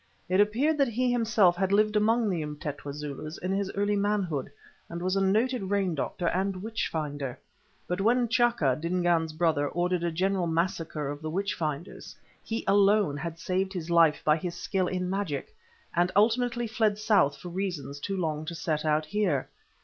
It 0.27 0.41
appeared 0.41 0.79
that 0.79 0.87
he 0.87 1.11
himself 1.11 1.55
had 1.55 1.71
lived 1.71 1.95
among 1.95 2.27
the 2.27 2.41
Umtetwa 2.41 2.91
Zulus 2.91 3.37
in 3.37 3.51
his 3.51 3.71
earlier 3.75 3.99
manhood, 3.99 4.49
and 4.89 4.99
was 4.99 5.15
a 5.15 5.21
noted 5.21 5.69
rain 5.69 5.93
doctor 5.93 6.27
and 6.29 6.63
witch 6.63 6.87
finder. 6.91 7.37
But 7.87 8.01
when 8.01 8.27
T'Chaka, 8.27 8.81
Dingaan's 8.81 9.31
brother, 9.31 9.69
ordered 9.69 10.03
a 10.03 10.11
general 10.11 10.47
massacre 10.47 11.09
of 11.11 11.21
the 11.21 11.29
witch 11.29 11.53
finders, 11.53 12.15
he 12.43 12.63
alone 12.67 13.15
had 13.15 13.37
saved 13.37 13.73
his 13.73 13.91
life 13.91 14.23
by 14.25 14.37
his 14.37 14.55
skill 14.55 14.87
in 14.87 15.07
magic, 15.07 15.55
and 15.95 16.11
ultimately 16.15 16.65
fled 16.65 16.97
south 16.97 17.37
for 17.37 17.49
reasons 17.49 17.99
too 17.99 18.17
long 18.17 18.43
to 18.45 18.55
set 18.55 18.83
out 18.83 19.05
here. 19.05 19.49